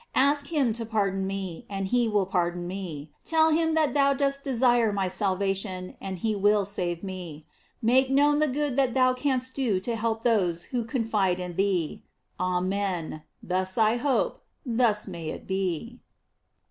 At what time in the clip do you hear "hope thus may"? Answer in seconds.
13.97-15.29